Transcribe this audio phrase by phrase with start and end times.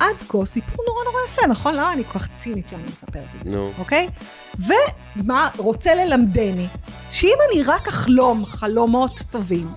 [0.00, 1.74] עד כה סיפור נורא נורא יפה, נכון?
[1.74, 3.70] למה אני כל כך צינית שאני מספרת את זה, נו.
[3.78, 4.08] אוקיי?
[5.16, 6.66] ומה רוצה ללמדני?
[7.10, 9.68] שאם אני רק אחלום חלומות טובים,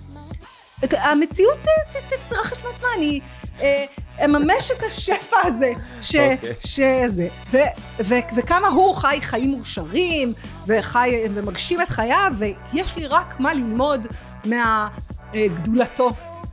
[0.83, 3.19] את- המציאות ת- תתרחש מעצמה, אני
[3.61, 3.85] אה,
[4.25, 5.71] אממש את השפע הזה,
[6.01, 6.53] ש, אוקיי.
[6.59, 7.57] שזה, ו,
[7.99, 10.33] ו, וכמה הוא חי חיים מאושרים,
[10.67, 14.07] וחי, ומגשים את חייו, ויש לי רק מה ללמוד
[14.45, 16.11] מהגדולתו.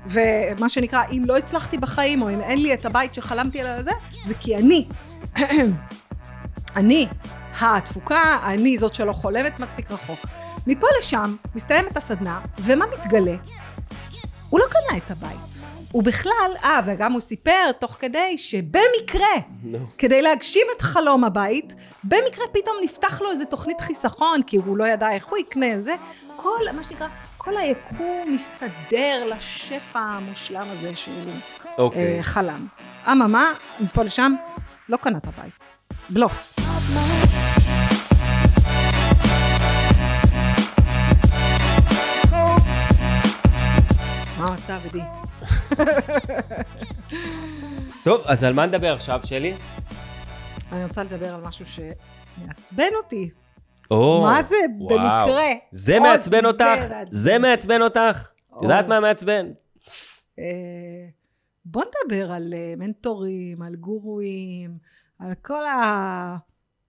[0.08, 3.90] ומה שנקרא, אם לא הצלחתי בחיים, או אם אין לי את הבית שחלמתי עליו זה,
[4.24, 4.88] זה כי אני,
[6.76, 7.06] אני
[7.60, 10.18] התפוקה, אני זאת שלא חולמת מספיק רחוק.
[10.66, 13.36] מפה לשם מסתיימת הסדנה, ומה מתגלה?
[14.50, 15.66] הוא לא קנה את הבית.
[15.92, 19.78] הוא בכלל, אה, וגם הוא סיפר תוך כדי שבמקרה, נו.
[19.98, 24.84] כדי להגשים את חלום הבית, במקרה פתאום נפתח לו איזה תוכנית חיסכון, כי הוא לא
[24.84, 25.94] ידע איך הוא יקנה זה.
[26.36, 27.06] כל, מה שנקרא,
[27.46, 31.32] כל היקום מסתדר לשפע המושלם הזה שהוא
[31.78, 32.18] אוקיי.
[32.18, 32.66] אה, חלם.
[33.12, 34.32] אממה, מפה לשם,
[34.88, 35.64] לא קנה את הבית.
[36.10, 36.52] בלוף.
[44.38, 45.00] מה המצב, עדי?
[48.04, 49.54] טוב, אז על מה נדבר עכשיו, שלי?
[50.72, 53.30] אני רוצה לדבר על משהו שמעצבן אותי.
[53.90, 54.88] או, מה זה וואו.
[54.98, 55.48] במקרה?
[55.70, 56.62] זה מעצבן זה אותך?
[56.62, 57.04] מעצבן.
[57.10, 58.30] זה מעצבן אותך?
[58.56, 58.88] את יודעת.
[58.88, 59.46] מה מעצבן?
[60.38, 60.44] אה,
[61.64, 64.78] בוא נדבר על אה, מנטורים, על גורואים,
[65.18, 65.62] על כל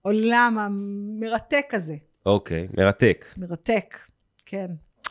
[0.04, 1.96] העולם המרתק הזה.
[2.26, 3.26] אוקיי, מרתק.
[3.38, 3.98] מרתק,
[4.46, 4.68] כן.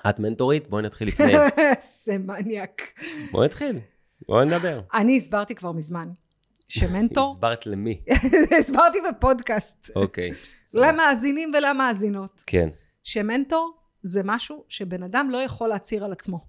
[0.09, 0.69] את מנטורית?
[0.69, 1.33] בואי נתחיל לפני.
[2.05, 2.83] זה מניאק.
[3.31, 3.79] בואי נתחיל.
[4.29, 4.81] בואי נדבר.
[4.95, 6.09] אני הסברתי כבר מזמן
[6.69, 8.01] שמנטור, הסברת למי?
[8.59, 10.31] הסברתי בפודקאסט, אוקיי.
[10.75, 12.69] למאזינים ולמאזינות, כן.
[13.03, 16.47] שמנטור זה משהו שבן אדם לא יכול להצהיר על עצמו.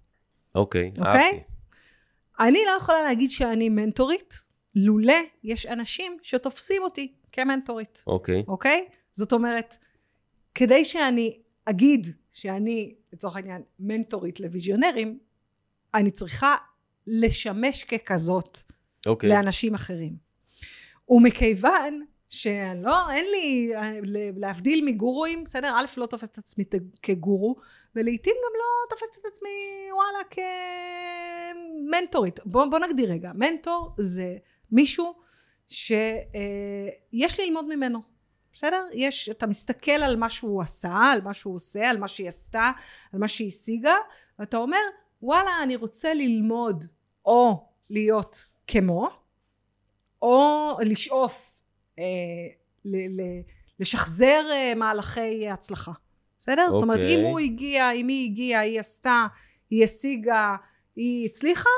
[0.56, 1.06] אוקיי, אוקיי?
[1.06, 1.44] אהבתי.
[2.40, 4.34] אני לא יכולה להגיד שאני מנטורית,
[4.76, 8.44] לולא יש אנשים שתופסים אותי כמנטורית, אוקיי.
[8.48, 8.86] אוקיי?
[9.12, 9.78] זאת אומרת,
[10.56, 15.20] כדי שאני אגיד שאני, לצורך העניין, מנטורית לוויזיונרים,
[15.94, 16.56] אני צריכה
[17.08, 18.58] לשמש ככזאת
[19.08, 19.30] אוקיי.
[19.30, 20.16] לאנשים אחרים.
[21.10, 24.00] ומכיוון שאני לא, אין לי, אה,
[24.36, 25.74] להבדיל מגורואים, בסדר?
[25.76, 26.64] א', לא תופסת את עצמי
[27.02, 27.56] כגורו,
[27.96, 29.50] ולעיתים גם לא תופסת את עצמי,
[29.94, 30.20] וואלה,
[31.90, 32.40] כמנטורית.
[32.46, 34.38] בוא, בוא נגדיר רגע, מנטור זה
[34.72, 35.14] מישהו
[35.68, 38.02] שיש ללמוד ממנו.
[38.54, 38.86] בסדר?
[38.94, 42.72] יש, אתה מסתכל על מה שהוא עשה, על מה שהוא עושה, על מה שהיא עשתה,
[43.14, 43.96] על מה שהיא השיגה,
[44.40, 44.78] ואתה אומר,
[45.22, 46.86] וואלה, אני רוצה ללמוד
[47.26, 49.10] או להיות כמו,
[50.22, 51.62] או לשאוף,
[52.00, 52.04] אה,
[52.86, 53.42] ל- ל-
[53.80, 55.92] לשחזר אה, מהלכי הצלחה.
[56.40, 56.72] בסדר?
[56.72, 57.16] זאת אומרת, אוקיי.
[57.16, 59.26] אם הוא הגיע, אם היא הגיעה, היא עשתה,
[59.70, 60.56] היא השיגה,
[60.96, 61.70] היא הצליחה,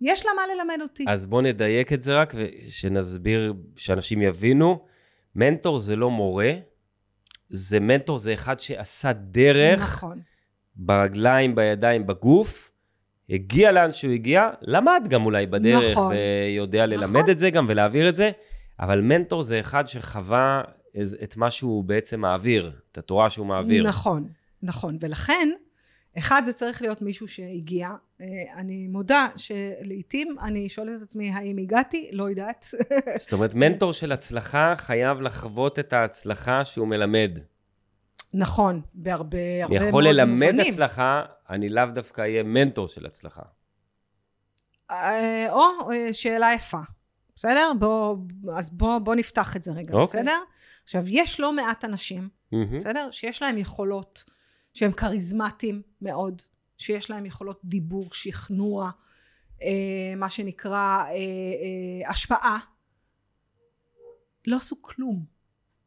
[0.00, 1.04] יש לה מה ללמד אותי.
[1.08, 4.86] אז בואו נדייק את זה רק, ושנסביר, שאנשים יבינו.
[5.34, 6.52] מנטור זה לא מורה,
[7.50, 10.20] זה מנטור זה אחד שעשה דרך נכון.
[10.76, 12.67] ברגליים, בידיים, בגוף,
[13.30, 16.14] הגיע לאן שהוא הגיע, למד גם אולי בדרך, נכון.
[16.14, 17.30] ויודע ללמד נכון.
[17.30, 18.30] את זה גם ולהעביר את זה,
[18.80, 20.62] אבל מנטור זה אחד שחווה
[21.22, 23.88] את מה שהוא בעצם מעביר, את התורה שהוא מעביר.
[23.88, 24.28] נכון,
[24.62, 24.96] נכון.
[25.00, 25.48] ולכן,
[26.18, 27.88] אחד, זה צריך להיות מישהו שהגיע.
[28.20, 32.10] אה, אני מודה שלעיתים אני שואלת את עצמי, האם הגעתי?
[32.12, 32.64] לא יודעת.
[33.16, 37.38] זאת אומרת, מנטור של הצלחה חייב לחוות את ההצלחה שהוא מלמד.
[38.34, 40.60] נכון, בהרבה, הרבה אני מאוד יכול ללמד מובנים.
[40.60, 43.42] הצלחה, אני לאו דווקא אהיה מנטור של הצלחה.
[44.90, 46.80] אה, או, אה, שאלה יפה.
[47.36, 47.72] בסדר?
[47.78, 48.16] בוא,
[48.56, 50.02] אז בוא, בוא נפתח את זה רגע, אוקיי.
[50.02, 50.38] בסדר?
[50.84, 52.78] עכשיו, יש לא מעט אנשים, מהמם.
[52.78, 53.08] בסדר?
[53.10, 54.24] שיש להם יכולות
[54.74, 56.42] שהם כריזמטיים מאוד,
[56.76, 58.90] שיש להם יכולות דיבור, שכנוע,
[59.62, 62.58] אה, מה שנקרא אה, אה, השפעה.
[64.46, 65.24] לא עשו כלום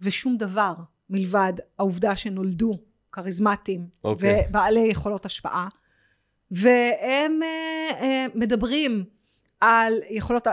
[0.01, 0.73] ושום דבר
[1.11, 2.71] מלבד העובדה שנולדו
[3.11, 4.45] כריזמטיים אוקיי.
[4.49, 5.67] ובעלי יכולות השפעה
[6.51, 9.03] והם אה, אה, מדברים
[9.61, 10.47] על יכולות,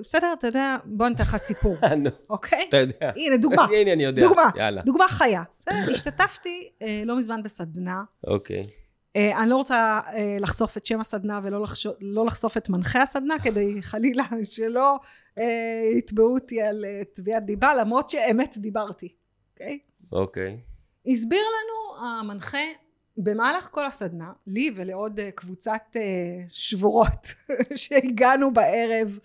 [0.00, 2.66] בסדר, אתה יודע, בוא ניתן לך סיפור, נו, אוקיי?
[2.68, 3.12] אתה יודע.
[3.16, 4.28] הנה דוגמה, הנה, אני יודע.
[4.28, 4.82] דוגמה, יאללה.
[4.82, 5.42] דוגמה חיה.
[5.58, 8.02] בסדר, השתתפתי אה, לא מזמן בסדנה.
[8.26, 8.62] אוקיי.
[9.16, 13.02] אה, אני לא רוצה אה, לחשוף את שם הסדנה ולא לחשוף, לא לחשוף את מנחה
[13.02, 14.96] הסדנה, כדי חלילה שלא
[15.38, 19.08] אה, יתבעו אותי על אה, תביעת דיבה, למרות שאמת דיברתי,
[19.62, 19.78] אוקיי?
[20.12, 20.60] אוקיי.
[21.06, 22.58] הסביר לנו המנחה
[23.16, 27.26] במהלך כל הסדנה, לי ולעוד אה, קבוצת אה, שבורות
[27.74, 29.18] שהגענו בערב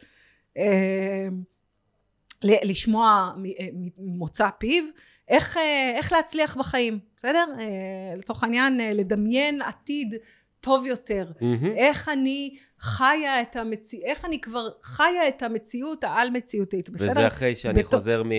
[0.58, 1.28] אה,
[2.44, 3.34] לשמוע
[3.98, 4.84] ממוצא פיו,
[5.28, 5.58] איך,
[5.96, 7.46] איך להצליח בחיים, בסדר?
[8.18, 10.16] לצורך העניין, לדמיין עתיד
[10.68, 11.76] טוב יותר, מהמם.
[11.76, 17.12] איך אני חיה את המציאות, איך אני כבר חיה את המציאות העל-מציאותית, בסדר?
[17.12, 18.30] וזה אחרי שאני בתור- חוזר מ...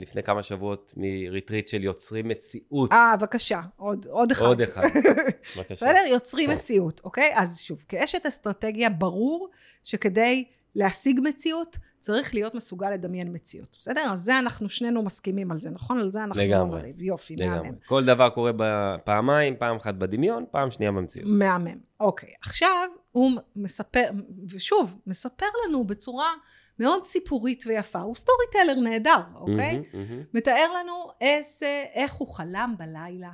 [0.00, 2.92] לפני כמה שבועות מריטריט של יוצרים מציאות.
[2.92, 4.44] אה, בבקשה, עוד, עוד אחד.
[4.44, 4.82] עוד אחד.
[5.56, 5.74] בבקשה.
[5.74, 6.04] בסדר?
[6.08, 7.32] יוצרים מציאות, אוקיי?
[7.34, 9.48] אז שוב, כאשת אסטרטגיה ברור
[9.82, 10.44] שכדי
[10.76, 14.00] להשיג מציאות, צריך להיות מסוגל לדמיין מציאות, בסדר?
[14.12, 15.98] אז זה אנחנו שנינו מסכימים על זה, נכון?
[15.98, 16.92] על זה אנחנו לגמרי.
[16.98, 17.58] יופי, לגמרי.
[17.58, 17.76] מהמם.
[17.86, 21.28] כל דבר קורה בפעמיים, פעם אחת בדמיון, פעם שנייה במציאות.
[21.30, 21.78] מהמם.
[22.00, 24.04] אוקיי, עכשיו הוא מספר,
[24.50, 26.32] ושוב, מספר לנו בצורה
[26.78, 29.54] מאוד סיפורית ויפה, הוא סטורי טלר נהדר, אוקיי?
[29.72, 30.22] מהמם, מהמם.
[30.34, 33.30] מתאר לנו איזה, איך הוא חלם בלילה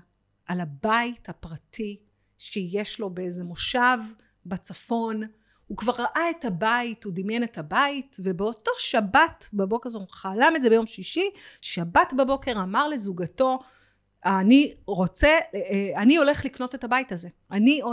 [0.46, 2.00] על הבית הפרטי
[2.38, 3.98] שיש לו באיזה מושב
[4.46, 5.22] בצפון.
[5.66, 10.62] הוא כבר ראה את הבית, הוא דמיין את הבית, ובאותו שבת בבוקר, הוא חלם את
[10.62, 11.30] זה ביום שישי,
[11.60, 13.58] שבת בבוקר אמר לזוגתו,
[14.24, 17.28] אני רוצה, אה, אני הולך לקנות את הבית הזה.
[17.50, 17.88] אני, אה,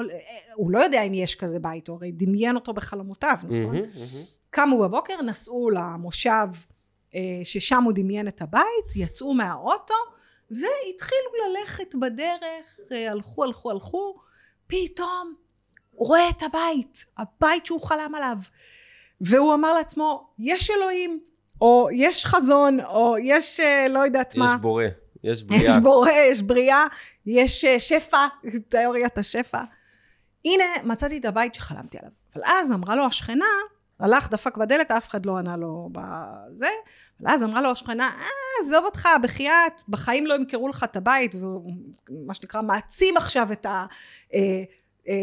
[0.55, 3.51] הוא לא יודע אם יש כזה בית, הוא הרי דמיין אותו בחלומותיו, נכון?
[3.51, 4.23] מהמם, מהמם.
[4.49, 6.47] קמו בבוקר, נסעו למושב
[7.15, 9.93] אה, ששם הוא דמיין את הבית, יצאו מהאוטו
[10.51, 14.15] והתחילו ללכת בדרך, אה, הלכו, הלכו, הלכו,
[14.67, 15.33] פתאום
[15.99, 18.37] הוא רואה את הבית, הבית שהוא חלם עליו.
[19.21, 21.19] והוא אמר לעצמו, יש אלוהים,
[21.61, 24.53] או יש חזון, או יש אה, לא יודעת מה.
[24.55, 24.91] יש בורא, יש
[25.39, 25.79] יש בריאה.
[25.79, 26.85] בורא, יש בריאה,
[27.25, 28.27] יש אה, שפע,
[28.69, 29.61] תיאוריית השפע.
[30.45, 32.11] הנה, מצאתי את הבית שחלמתי עליו.
[32.35, 33.45] אבל אז אמרה לו השכנה,
[33.99, 36.69] הלך, דפק בדלת, אף אחד לא ענה לו בזה,
[37.21, 38.25] אבל אז אמרה לו השכנה, אה,
[38.61, 41.73] עזוב אותך, בחייאת, בחיים לא ימכרו לך את הבית, והוא,
[42.27, 43.85] מה שנקרא, מעצים עכשיו את ה...
[45.09, 45.15] אה,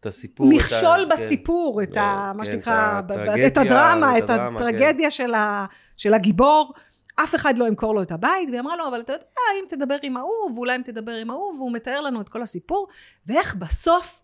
[0.00, 0.46] את הסיפור.
[0.46, 1.08] את ה- מכשול כן.
[1.08, 2.30] בסיפור, את ה...
[2.32, 4.54] כן, מה את שנקרא, הטרגדיה, את הדרמה, את את כן.
[4.54, 5.66] הטרגדיה של ה-
[5.96, 6.72] של הגיבור.
[7.16, 9.24] אף אחד לא ימכור לו את הבית, והיא אמרה לו, אבל אתה יודע,
[9.60, 12.86] אם תדבר עם ההוא, ואולי אם תדבר עם ההוא, והוא מתאר לנו את כל הסיפור,
[13.26, 14.20] ואיך בסוף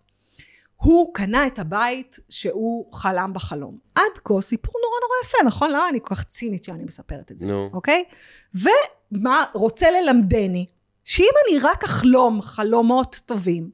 [0.76, 3.78] הוא קנה את הבית שהוא חלם בחלום.
[3.94, 5.70] עד כה סיפור נורא נורא יפה, נכון?
[5.70, 7.70] למה אני כל כך צינית שאני מספרת את זה, נו.
[7.72, 8.04] אוקיי?
[8.54, 10.66] ומה רוצה ללמדני?
[11.04, 13.70] שאם אני רק אחלום חלומות טובים,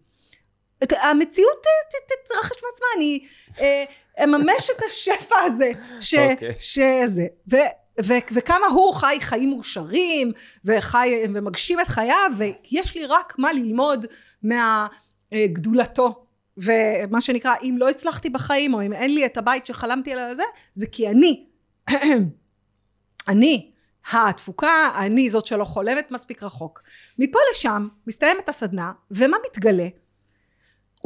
[0.83, 3.25] את, המציאות ת- תתרחש מעצמה, אני
[3.61, 3.85] אה,
[4.25, 5.71] אממש את השפע הזה,
[6.01, 6.55] ש, אוקיי.
[6.59, 7.57] שזה, ו,
[8.05, 10.33] ו, וכמה הוא חי חיים מאושרים,
[10.65, 14.07] וחי, ומגשים את חייו, ויש לי רק מה ללמוד
[14.43, 16.23] מהגדולתו.
[16.59, 20.43] ומה שנקרא, אם לא הצלחתי בחיים, או אם אין לי את הבית שחלמתי עליו זה,
[20.75, 21.47] זה כי אני,
[23.29, 23.71] אני,
[24.13, 26.83] התפוקה, אני זאת שלא חולמת מספיק רחוק.
[27.19, 29.89] מפה לשם מסתיימת הסדנה, ומה מתגלה?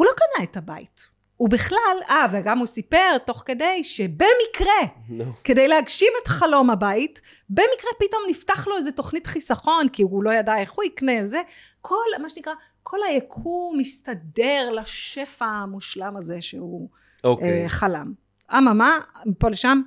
[0.01, 1.09] הוא לא קנה את הבית.
[1.37, 5.25] הוא בכלל, אה, וגם הוא סיפר תוך כדי שבמקרה, נו.
[5.45, 7.21] כדי להגשים את חלום הבית,
[7.51, 11.41] במקרה פתאום נפתח לו איזה תוכנית חיסכון, כי הוא לא ידע איך הוא יקנה וזה.
[11.81, 12.53] כל, מה שנקרא,
[12.83, 16.89] כל היקום מסתדר לשפע המושלם הזה שהוא
[17.25, 17.63] אוקיי.
[17.63, 18.13] אה, חלם.
[18.59, 19.83] אממה, מפה לשם,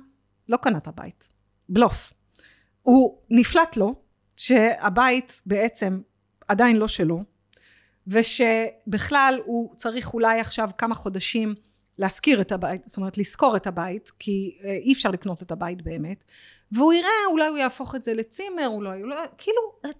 [0.48, 1.28] לא קנה את הבית.
[1.68, 2.12] בלוף.
[2.82, 3.94] הוא נפלט לו
[4.36, 6.00] שהבית בעצם
[6.48, 7.33] עדיין לא שלו,
[8.06, 11.54] ושבכלל הוא צריך אולי עכשיו כמה חודשים
[11.98, 15.82] להשכיר את הבית, זאת אומרת לשכור את הבית, כי אה, אי אפשר לקנות את הבית
[15.82, 16.24] באמת,
[16.72, 19.90] והוא יראה, אולי הוא יהפוך את זה לצימר, אולי, אולי כאילו, אה,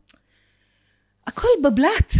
[1.26, 2.12] הכל בבלת.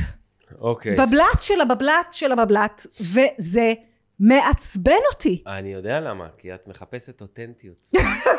[0.59, 0.97] אוקיי.
[0.97, 3.73] בבלת של הבבלת של הבבלת, וזה
[4.21, 5.43] מעצבן אותי.
[5.47, 7.81] אני יודע למה, כי את מחפשת אותנטיות.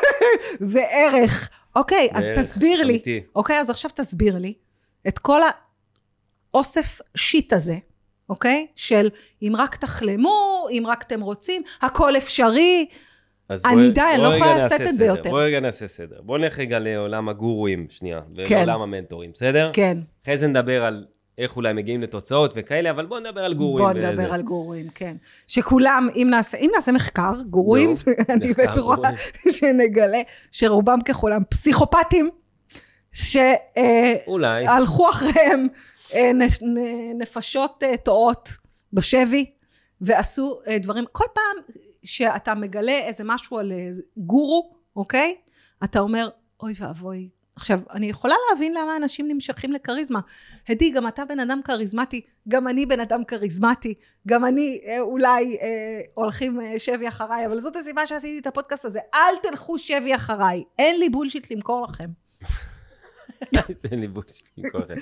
[0.70, 1.50] וערך.
[1.76, 2.92] אוקיי, אז וערך, תסביר לי.
[2.92, 3.22] אמיתי.
[3.34, 4.54] אוקיי, אז עכשיו תסביר לי
[5.08, 5.40] את כל
[6.56, 7.76] האוסף שיט הזה,
[8.28, 8.66] אוקיי?
[8.76, 9.08] של
[9.42, 12.86] אם רק תחלמו, אם רק אתם רוצים, הכל אפשרי.
[13.64, 15.04] אני די, אני לא יכולה לשאת את זה.
[15.06, 15.30] יותר.
[15.30, 16.16] בואי רגע נעשה סדר.
[16.22, 18.20] בואי נלך רגע לעולם הגורואים, שנייה.
[18.46, 18.54] כן.
[18.54, 19.66] ולעולם המנטורים, בסדר?
[19.72, 21.04] כן, אחרי זה נדבר על
[21.38, 24.00] איך אולי מגיעים לתוצאות וכאלה, אבל בואו נדבר על גורואים.
[24.00, 24.32] בוא נדבר.
[24.34, 25.16] על גורואים, כן.
[25.48, 27.94] שכולם, אם נעשה, אם נעשה מחקר, גורואים,
[28.34, 29.08] אני בטוחה.
[29.58, 30.20] שנגלה
[30.50, 32.30] שרובם ככולם פסיכופטים,
[33.12, 35.10] שהלכו.
[35.10, 35.68] אחריהם אה, נ-
[37.18, 38.48] נפשות אה, טועות
[38.92, 39.50] בשבי,
[40.00, 45.36] ועשו אה, דברים, כל פעם שאתה מגלה איזה משהו על אה, גורו, אוקיי?
[45.84, 46.28] אתה אומר,
[46.60, 47.28] אוי ואבוי.
[47.56, 50.20] עכשיו, אני יכולה להבין למה אנשים נמשכים לכריזמה.
[50.68, 53.94] הדי, גם אתה בן אדם כריזמטי, גם אני בן אדם כריזמטי,
[54.28, 58.84] גם אני אה, אולי אה, הולכים אה, שבי אחריי, אבל זאת הסיבה שעשיתי את הפודקאסט
[58.84, 59.00] הזה.
[59.14, 62.08] אל תלכו שבי אחריי, אין לי בולשיט למכור לכם.
[63.80, 64.94] תן לי בולשיט מכל אחד.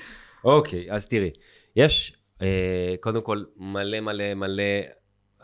[0.45, 1.31] אוקיי, אז תראי,
[1.77, 2.13] יש
[2.43, 4.63] אה, קודם כל מלא מלא מלא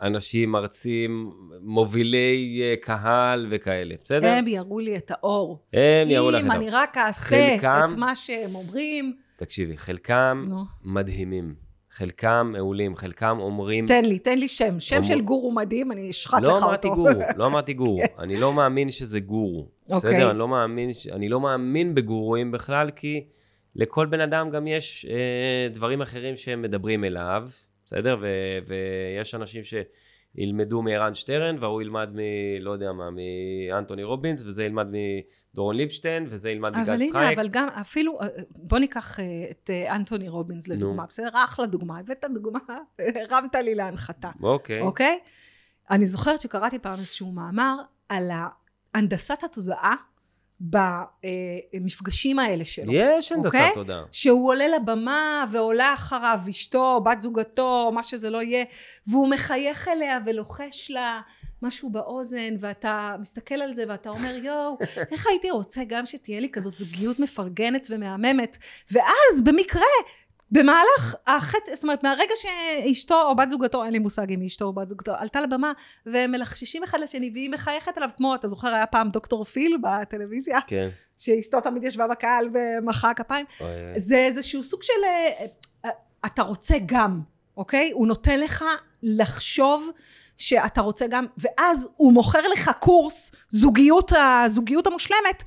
[0.01, 1.31] אנשים, מרצים,
[1.61, 4.27] מובילי אה, קהל וכאלה, בסדר?
[4.27, 5.59] הם יראו לי את האור.
[5.73, 6.55] הם יראו לך את אם ה...
[6.55, 7.25] אני רק אעשה
[7.57, 10.63] חלקם- את מה שהם אומרים, תקשיבי, חלקם נו.
[10.83, 11.55] מדהימים.
[11.93, 13.85] חלקם מעולים, חלקם אומרים...
[13.85, 14.79] תן לי, תן לי שם.
[14.79, 16.65] שם אומר- של גורו מדהים, אני אשחט לך לא אותו.
[16.67, 17.99] אמרתי גורו, לא אמרתי גורו.
[18.19, 19.67] אני לא מאמין שזה גורו.
[19.91, 20.09] אוקיי.
[20.09, 20.31] בסדר?
[20.31, 23.25] אני לא מאמין, אני לא מאמין בגורואים בכלל, כי
[23.75, 27.49] לכל בן אדם גם יש אה, דברים אחרים שהם מדברים אליו,
[27.85, 28.17] בסדר?
[28.21, 32.19] ו- ויש אנשים שילמדו מערן שטרן, והוא ילמד מ...
[32.61, 34.87] לא יודע מה, מאנטוני רובינס, וזה ילמד
[35.53, 37.39] מדורון ליבשטיין, וזה ילמד אבל מגל הנה, צחייק.
[37.39, 41.07] אבל גם אפילו, אה, בוא ניקח אה, את אה, אנטוני רובינס לדוגמה, נו.
[41.07, 41.29] בסדר?
[41.33, 42.59] אחלה דוגמה, הבאת דוגמה,
[43.31, 44.81] הרמת לי להנחתה, אוקיי.
[44.81, 45.19] אוקיי?
[45.89, 47.75] אני זוכרת שקראתי פעם איזשהו מאמר
[48.09, 48.31] על
[48.93, 49.95] הנדסת התודעה
[51.73, 52.93] במפגשים האלה שלו.
[52.93, 53.71] יש הנדסת אוקיי?
[53.73, 54.03] תודעה.
[54.11, 58.65] שהוא עולה לבמה ועולה אחריו אשתו, בת זוגתו, מה שזה לא יהיה,
[59.07, 61.21] והוא מחייך אליה ולוחש לה
[61.61, 64.77] משהו באוזן, ואתה מסתכל על זה ואתה אומר, יואו,
[65.11, 68.57] איך הייתי רוצה גם שתהיה לי כזאת זוגיות מפרגנת ומהממת,
[68.91, 69.81] ואז במקרה,
[70.51, 74.73] במהלך החצי, זאת אומרת, מהרגע שאשתו או בת זוגתו, אין לי מושג אם אשתו או
[74.73, 75.71] בת זוגתו, עלתה לבמה,
[76.05, 80.59] והם מלחששים אחד לשני, והיא מחייכת אליו, כמו, אתה זוכר, היה פעם דוקטור פיל בטלוויזיה,
[80.67, 80.89] כן.
[81.17, 83.45] שאשתו תמיד ישבה בקהל ומחאה כפיים.
[83.61, 83.99] אוי, אוי.
[83.99, 84.93] זה איזשהו סוג של...
[85.03, 85.45] אה,
[85.85, 85.89] אה,
[86.25, 87.21] אתה רוצה גם,
[87.57, 87.91] אוקיי?
[87.93, 88.65] הוא נותן לך
[89.03, 89.89] לחשוב
[90.41, 95.43] שאתה רוצה גם, ואז הוא מוכר לך קורס זוגיות, הזוגיות המושלמת,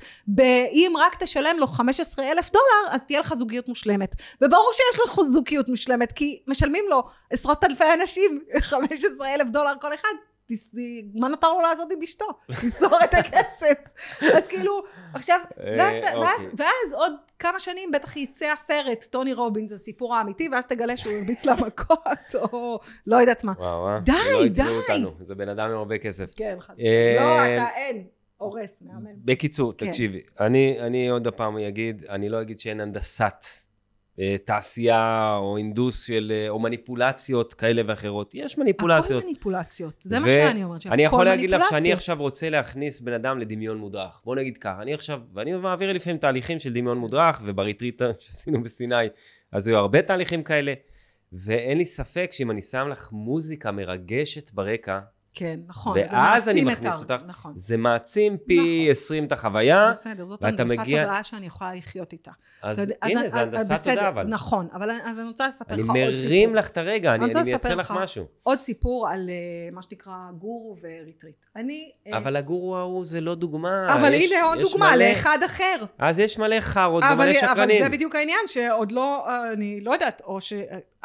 [0.71, 4.15] אם רק תשלם לו 15 אלף דולר, אז תהיה לך זוגיות מושלמת.
[4.41, 9.93] וברור שיש לך זוגיות מושלמת, כי משלמים לו עשרות אלפי אנשים 15 אלף דולר כל
[9.93, 10.34] אחד.
[10.47, 10.69] תס-
[11.15, 12.25] מה נותר לו לעשות עם אשתו?
[12.49, 13.73] לספור את הכסף.
[14.35, 14.81] אז כאילו,
[15.13, 15.39] עכשיו,
[15.77, 16.65] ואז, אה, ואז, אוקיי.
[16.65, 21.45] ואז עוד כמה שנים בטח יצא הסרט, טוני רובינס, הסיפור האמיתי, ואז תגלה שהוא הרביץ
[21.45, 23.53] לה מכות, או לא יודעת מה.
[23.57, 23.99] וואו, וואו.
[23.99, 24.61] די, לא די.
[24.61, 25.11] אותנו.
[25.21, 26.35] זה בן אדם עם הרבה כסף.
[26.35, 27.15] כן, חס אה.
[27.19, 28.03] לא, אתה אין.
[28.37, 29.13] הורס, מהמם.
[29.25, 29.85] בקיצור, כן.
[29.87, 33.64] תקשיבי, אני, אני עוד פעם אגיד, אני לא אגיד שאין הנדסת אה,
[34.45, 38.35] תעשייה או אינדוס של, אה, או מניפולציות כאלה ואחרות.
[38.35, 39.19] יש מניפולציות.
[39.19, 40.01] הכל מניפולציות.
[40.01, 40.85] זה מה ו- שאני אומרת.
[40.85, 41.93] אני יכול להגיד לך שאני.
[41.93, 44.21] עכשיו רוצה להכניס בן אדם לדמיון מודרך.
[44.25, 48.95] בוא נגיד ככה, אני עכשיו, ואני מעביר לפעמים תהליכים של דמיון מודרך, ובריטריטה שעשינו בסיני,
[49.51, 50.73] אז היו הרבה תהליכים כאלה,
[51.33, 54.99] ואין לי ספק שאם אני שם לך מוזיקה מרגשת ברקע,
[55.35, 55.97] כן, נכון.
[56.07, 57.53] זה ואז אני מכניס אותך, נכון.
[57.55, 58.91] זה מעצים פי נכון.
[58.91, 62.31] 20 את החוויה, בסדר, זאת הנדסת מגיע- תודעה שאני יכולה לחיות איתה.
[62.61, 64.23] אז יודע, הנה, אז- זה אז- הנדסת תודעה, אבל.
[64.27, 66.29] נכון, אבל אז אני רוצה לספר אני לך עוד סיפור.
[66.29, 68.25] מרים לך את הרגע, אני אני אני מייצר לך משהו.
[68.43, 69.35] עוד סיפור על אה,
[69.71, 71.45] מה שנקרא גורו וריטריט.
[71.55, 71.89] אני...
[72.07, 73.93] אה, אבל הגורו ההוא זה לא דוגמה.
[73.95, 75.75] אבל יש- הנה עוד דוגמה מלא- לאחד אחר.
[75.99, 77.83] אז יש מלא חארות אבל, ומלא אבל שקרנים.
[77.83, 80.53] זה בדיוק העניין, שעוד לא, אה, אני לא יודעת, או ש...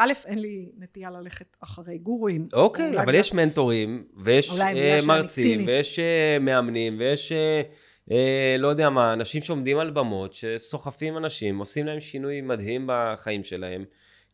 [0.03, 2.49] א', אין לי נטייה ללכת אחרי גורואים.
[2.53, 5.67] אוקיי, אבל יש מנטורים, ויש אה, מרצים.
[5.67, 7.63] ויש אה, מאמנים, ויש, אה,
[8.11, 13.45] אה, לא יודע מה, אנשים שעומדים על במות, שסוחפים אנשים, עושים להם שינוי מדהים בחיים
[13.45, 13.85] שלהם.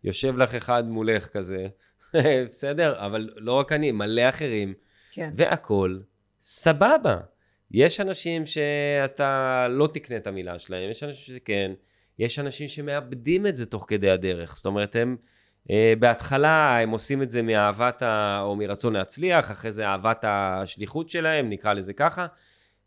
[0.05, 1.67] יושב לך אחד מולך כזה,
[2.49, 3.07] בסדר?
[3.07, 4.75] אבל לא רק אני, מלא אחרים,
[5.13, 5.31] כן.
[5.37, 6.03] והכול
[6.41, 7.17] סבבה.
[7.71, 11.73] יש אנשים שאתה לא תקנה את המילה שלהם, יש אנשים שכן,
[12.19, 14.57] יש אנשים שמאבדים את זה תוך כדי הדרך.
[14.57, 15.17] זאת אומרת, הם
[15.99, 18.41] בהתחלה, הם עושים את זה מאהבת ה...
[18.43, 22.27] או מרצון להצליח, אחרי זה אהבת השליחות שלהם, נקרא לזה ככה.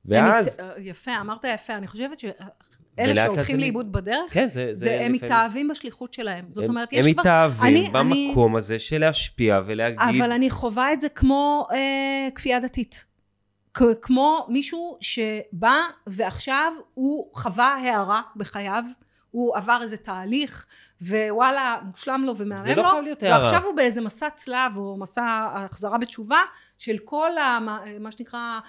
[0.06, 2.36] ואז, הם אה, יפה, אמרת יפה, אני חושבת שאלה
[3.26, 4.70] שהולכים זה- לאיבוד בדרך, כן, זה...
[4.72, 6.46] זה הם לפעמים- מתאהבים בשליחות שלהם.
[6.50, 7.22] זאת הם- אומרת, יש הם כבר...
[7.22, 10.00] מתאהבים אני- במקום הזה של להשפיע ולהגיד...
[10.22, 11.78] אבל אני חווה את זה כמו אה,
[12.36, 13.06] כפייה דתית.
[14.02, 15.76] כמו מישהו שבא
[16.08, 18.84] ועכשיו הוא חווה הערה בחייו,
[19.32, 20.66] הוא עבר איזה תהליך,
[21.02, 23.38] ווואלה, מושלם לו ומהמם זה לא לו, חייב להיות הערה.
[23.44, 26.42] ועכשיו הוא באיזה מסע צלב או מסע החזרה בתשובה
[26.78, 27.60] של כל ה,
[28.00, 28.60] מה, שנקרא,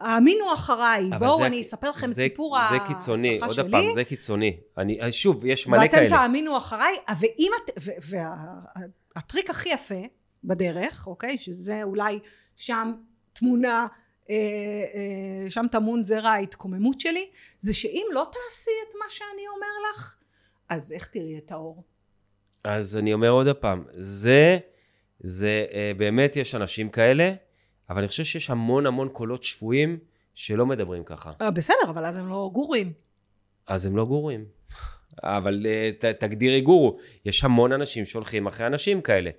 [0.00, 3.70] האמינו אחריי, בואו זה- אני אספר לכם את זה- סיפור זה ההצלחה קיצוני, עוד שלי.
[3.70, 4.56] פעם, זה קיצוני.
[4.78, 6.08] אני, שוב, יש מלא ואתם כאלה.
[6.10, 7.70] תאמינו אחריי, ואם את...
[9.16, 9.94] והטריק הכי יפה
[10.44, 11.38] בדרך, אוקיי?
[11.38, 12.18] שזה אולי
[12.56, 12.92] שם
[13.32, 13.86] תמונה, אה, אה,
[15.50, 20.16] שם טמון זרע ההתקוממות שלי, זה שאם לא תעשי את מה שאני אומר לך,
[20.68, 21.84] אז איך תראי את האור?
[22.64, 24.58] אז אני אומר עוד פעם, זה,
[25.20, 27.32] זה אה, באמת יש אנשים כאלה,
[27.90, 29.98] אבל אני חושב שיש המון המון קולות שפויים
[30.34, 31.30] שלא מדברים ככה.
[31.40, 32.92] אה, בסדר, אבל אז הם לא גורים.
[33.66, 34.44] אז הם לא גורים.
[35.22, 36.98] אבל אה, ת, תגדירי גורו.
[37.24, 39.30] יש המון אנשים שהולכים אחרי אנשים כאלה.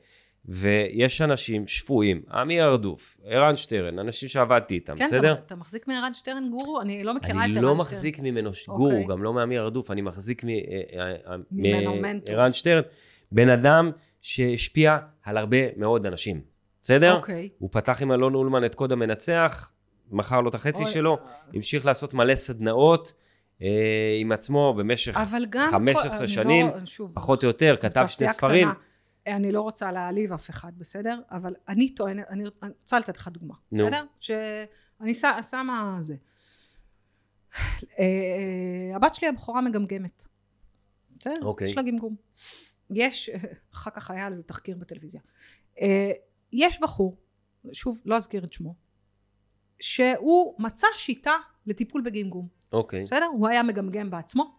[0.45, 5.33] ויש אנשים שפויים, עמי ארדוף, ערן שטרן, אנשים שעבדתי איתם, כן, בסדר?
[5.33, 6.81] אתה, אתה מחזיק מערן שטרן גורו?
[6.81, 7.81] אני לא מכירה אני את ערן לא שטרן.
[7.86, 9.05] מחזיק ממנו גורו, אוקיי.
[9.07, 10.53] גם לא מעמיר הרדוף, אני מחזיק מ- אה,
[11.00, 11.38] אה, אה,
[12.50, 12.81] מ- שטרן,
[13.31, 16.41] בן אדם שהשפיע על הרבה מאוד אנשים,
[16.81, 17.15] בסדר?
[17.15, 17.50] אוקיי.
[17.57, 19.71] הוא פתח עם אלון אולמן את קוד המנצח,
[20.12, 21.17] מכר לו את החצי אוי, שלו,
[21.53, 23.13] המשיך לעשות מלא סדנאות
[24.19, 25.67] עם עצמו במשך אבל גם...
[25.71, 28.67] 15 אני שנים, לא, שוב, פחות או יותר, כתב שני ספרים.
[28.71, 28.90] קטנה.
[29.27, 31.19] אני לא רוצה להעליב אף אחד, בסדר?
[31.31, 33.83] אבל אני טוענת, אני אני רוצה לתת לך דוגמה, נו.
[33.85, 34.05] בסדר?
[34.19, 36.15] שאני ש- שמה זה.
[37.99, 40.23] אה, הבת שלי הבכורה מגמגמת.
[41.19, 41.33] בסדר?
[41.43, 41.67] אוקיי.
[41.67, 42.15] יש לה גמגום.
[42.89, 43.29] יש,
[43.73, 45.21] אחר כך היה על זה תחקיר בטלוויזיה.
[45.81, 46.11] אה,
[46.53, 47.17] יש בחור,
[47.73, 48.75] שוב, לא אזכיר את שמו,
[49.79, 51.33] שהוא מצא שיטה
[51.65, 52.47] לטיפול בגמגום.
[52.73, 53.03] אוקיי.
[53.03, 53.25] בסדר?
[53.25, 54.55] הוא היה מגמגם בעצמו.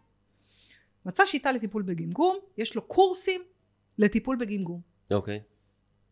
[1.07, 3.43] מצא שיטה לטיפול בגמגום, יש לו קורסים
[3.99, 4.81] לטיפול בגמגום.
[5.11, 5.41] אוקיי.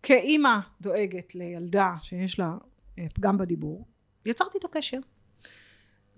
[0.03, 2.55] כאימא דואגת לילדה שיש לה
[2.99, 3.87] אה, פגם בדיבור,
[4.27, 4.99] יצרתי איתו קשר.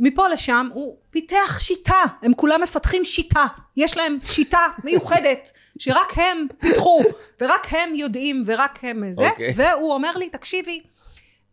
[0.00, 6.46] מפה לשם הוא פיתח שיטה, הם כולם מפתחים שיטה, יש להם שיטה מיוחדת שרק הם
[6.58, 7.02] פיתחו
[7.40, 9.52] ורק הם יודעים ורק הם זה, אוקיי.
[9.56, 10.82] והוא אומר לי תקשיבי,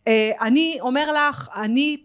[0.07, 1.97] אה, אני אומר לך, אני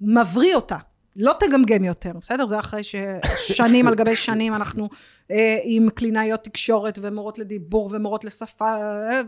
[0.00, 0.78] מבריא אותה,
[1.18, 2.46] לא תגמגם יותר, בסדר?
[2.46, 4.88] זה אחרי ששנים על גבי שנים אנחנו
[5.30, 9.22] אה, עם קלינאיות תקשורת ומורות לדיבור ומורות לשפה, אה, אה,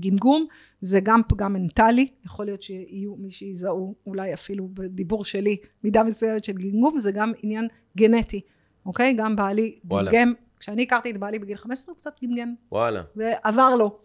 [0.00, 0.46] גמגום,
[0.80, 6.44] זה גם פגם מנטלי, יכול להיות שיהיו מי שיזהו אולי אפילו בדיבור שלי מידה מסוימת
[6.44, 8.40] של גמגום, זה גם עניין גנטי,
[8.86, 9.14] אוקיי?
[9.14, 10.10] גם בעלי וואלה.
[10.10, 13.02] גמגם, כשאני הכרתי את בעלי בגיל 15 הוא קצת גמגם, וואלה.
[13.16, 13.98] ועבר לו.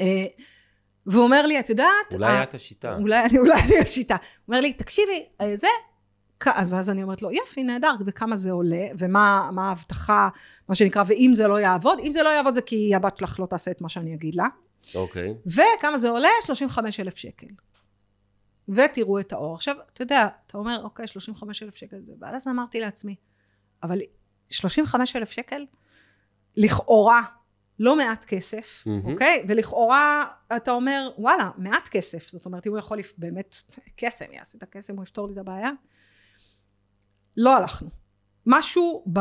[0.00, 0.26] אה,
[1.06, 2.96] והוא אומר לי, את יודעת, אולי ה- את השיטה.
[2.96, 4.14] אולי אני, אולי אני השיטה.
[4.14, 5.66] הוא אומר לי, תקשיבי, אה, זה,
[6.70, 10.28] ואז אני אומרת לו, יופי, נהדר, וכמה זה עולה, ומה מה ההבטחה,
[10.68, 13.46] מה שנקרא, ואם זה לא יעבוד, אם זה לא יעבוד זה כי הבת שלך לא
[13.46, 14.46] תעשה את מה שאני אגיד לה,
[14.94, 15.34] אוקיי.
[15.46, 16.28] וכמה זה עולה?
[16.44, 17.46] 35 אלף שקל.
[18.68, 19.54] ותראו את האור.
[19.54, 23.14] עכשיו, אתה יודע, אתה אומר, אוקיי, 35 אלף שקל זה, ואז אז אמרתי לעצמי,
[23.82, 23.98] אבל
[24.50, 25.66] 35 אלף שקל,
[26.56, 27.22] לכאורה,
[27.78, 29.12] לא מעט כסף, מהמם.
[29.12, 29.44] אוקיי?
[29.48, 30.24] ולכאורה,
[30.56, 32.28] אתה אומר, וואלה, מעט כסף.
[32.28, 33.56] זאת אומרת, אם הוא יכול, לפ- באמת,
[33.96, 35.70] קסם, יעשה את הקסם, הוא יפתור לי את הבעיה.
[37.36, 37.88] לא הלכנו.
[38.46, 39.20] משהו ב...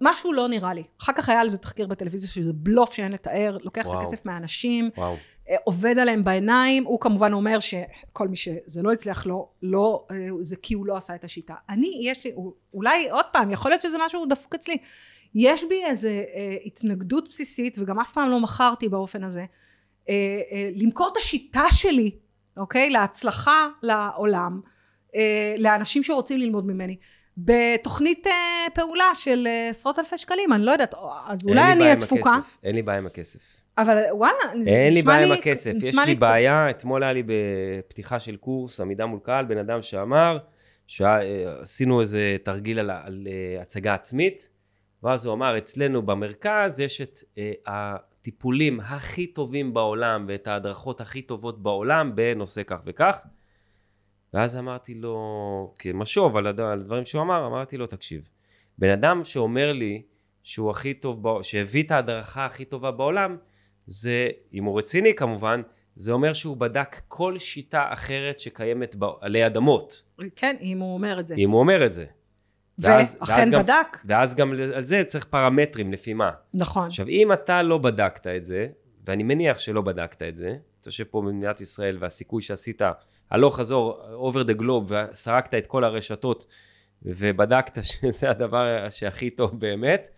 [0.00, 0.82] משהו לא נראה לי.
[1.02, 3.96] אחר כך היה על זה תחקיר בטלוויזיה שזה בלוף שאין לתאר, לוקח וואו.
[3.98, 5.16] את הכסף מאנשים, וואו.
[5.48, 10.16] אה, עובד עליהם בעיניים, הוא כמובן אומר שכל מי שזה לא הצליח לו, לא, אה,
[10.40, 11.54] זה כי הוא לא עשה את השיטה.
[11.68, 12.32] אני, יש לי,
[12.74, 14.76] אולי עוד פעם, יכול להיות שזה משהו דפוק אצלי,
[15.34, 19.44] יש בי איזה אה, התנגדות בסיסית, וגם אף פעם לא מכרתי באופן הזה,
[20.08, 20.14] אה,
[20.52, 22.10] אה, למכור את השיטה שלי,
[22.56, 22.90] אוקיי?
[22.90, 24.60] להצלחה לעולם,
[25.14, 26.96] אה, לאנשים שרוצים ללמוד ממני.
[27.38, 28.32] בתוכנית אה,
[28.74, 30.94] פעולה של אה, עשרות אלפי שקלים, אני לא יודעת,
[31.28, 32.34] אז לי אולי אני אהיה תפוקה.
[32.64, 33.40] אין לי בעיה עם הכסף.
[33.78, 35.70] אבל וואלה, זה אין לי נשמע בעיה עם הכסף.
[35.74, 39.58] נשמע יש לי קצת- בעיה, אתמול היה לי בפתיחה של קורס עמידה מול קהל, בן
[39.58, 40.38] אדם שאמר,
[40.86, 44.48] שעשינו איזה תרגיל על, ה- על אה, הצגה עצמית,
[45.02, 51.22] ואז הוא אמר, אצלנו במרכז יש את אה, הטיפולים הכי טובים בעולם ואת ההדרכות הכי
[51.22, 53.26] טובות בעולם בנושא כך וכך.
[54.34, 58.28] ואז אמרתי לו, כמשוב על הד- על הדברים שהוא אמר, אמרתי לו, תקשיב,
[58.78, 60.02] בן אדם שאומר לי
[60.42, 63.36] שהוא הכי טוב, שהביא את ההדרכה הכי טובה בעולם,
[63.86, 65.62] זה, אם הוא רציני כמובן,
[65.94, 70.04] זה אומר שהוא בדק כל שיטה אחרת שקיימת ב- עלי אדמות,
[70.36, 71.34] כן, אם הוא אומר את זה.
[71.38, 72.04] אם הוא אומר את זה.
[72.82, 73.98] ואז- ואכן ואז גם- בדק.
[74.04, 76.30] ואז גם על זה צריך פרמטרים, לפי מה.
[76.54, 76.86] נכון.
[76.86, 78.66] עכשיו, אם אתה לא בדקת את זה,
[79.06, 82.82] ואני מניח שלא בדקת את זה, אתה יושב פה במדינת ישראל והסיכוי שעשית
[83.30, 84.00] הלוך חזור
[84.32, 86.46] over the globe וסרקת את כל הרשתות
[87.02, 90.08] ובדקת שזה הדבר שהכי טוב באמת,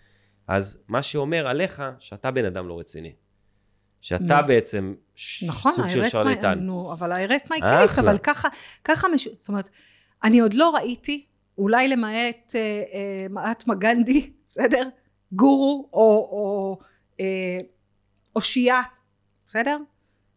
[0.48, 3.12] אז מה שאומר עליך שאתה בן אדם לא רציני.
[4.00, 4.46] שאתה נו.
[4.46, 4.94] בעצם
[5.46, 6.58] נכון, סוג של my- שרלטן.
[6.58, 7.84] נו, אבל ה-rest my אחלה.
[7.84, 8.48] case, אבל ככה,
[8.84, 9.28] ככה, מש...
[9.38, 9.68] זאת אומרת,
[10.24, 11.26] אני עוד לא ראיתי,
[11.58, 14.88] אולי למעט אה, אה, מעטמה גנדי, בסדר?
[15.32, 16.78] גורו או, או
[17.20, 17.58] אה,
[18.36, 18.80] אושייה,
[19.46, 19.78] בסדר?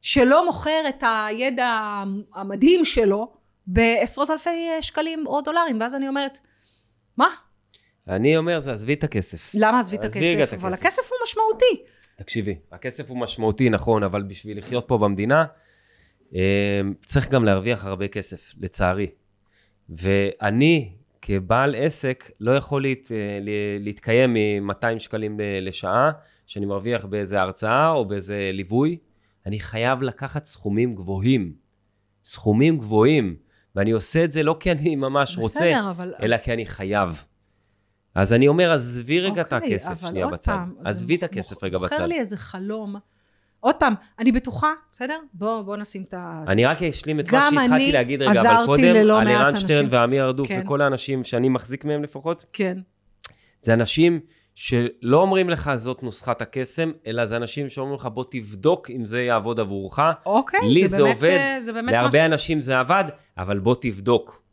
[0.01, 2.03] שלא מוכר את הידע
[2.35, 3.33] המדהים שלו
[3.67, 6.39] בעשרות אלפי אה, שקלים או דולרים, ואז אני אומרת,
[7.17, 7.27] מה?
[8.07, 9.51] אני אומר, זה עזבי את הכסף.
[9.53, 10.63] למה עזבי את עזבי רגע את הכסף?
[10.63, 10.85] אבל הכסף.
[10.85, 11.83] הכסף הוא משמעותי.
[12.17, 15.45] תקשיבי, הכסף הוא משמעותי, נכון, אבל בשביל לחיות פה במדינה,
[16.35, 19.07] אה, צריך גם להרוויח הרבה כסף, לצערי.
[19.89, 20.95] ואני,
[21.29, 23.39] כבעל עסק, לא יכול להת, אה,
[23.79, 26.11] להתקיים מ-200 שקלים לשעה,
[26.47, 28.97] שאני מרוויח באיזה הרצאה או באיזה ליווי.
[29.45, 31.53] אני חייב לקחת סכומים גבוהים.
[32.25, 33.35] סכומים גבוהים.
[33.75, 36.13] ואני עושה את זה לא כי אני ממש רוצה, בסדר, אבל...
[36.21, 37.25] אלא אז- כי אני חייב.
[38.15, 40.57] אז אני אומר, עזבי רגע את אוקיי, הכסף אבל שנייה בצד.
[40.85, 42.07] עזבי את מוכ- הכסף רגע מוכר בצד.
[42.07, 42.95] לי איזה חלום.
[43.65, 45.17] עוד פעם, אני בטוחה, בסדר?
[45.33, 46.43] בוא, בוא נשים את ה...
[46.47, 49.87] אני רק אשלים את מה שהתחלתי להגיד רגע, אבל קודם, על ערן שטרן.
[49.89, 50.61] ואמיר ארדוף כן.
[50.63, 52.77] וכל האנשים שאני מחזיק מהם לפחות, כן.
[53.61, 54.19] זה אנשים
[54.55, 59.21] שלא אומרים לך זאת נוסחת הקסם, אלא זה אנשים שאומרים לך בוא תבדוק אם זה
[59.21, 59.99] יעבוד עבורך.
[60.25, 63.03] אוקיי, לי זה באמת, עובד, אה, זה באמת להרבה אנשים זה עבד,
[63.37, 64.43] אבל בוא תבדוק.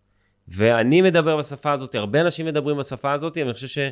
[0.48, 3.88] ואני מדבר בשפה הזאת, הרבה אנשים מדברים בשפה הזאת, אבל אני חושב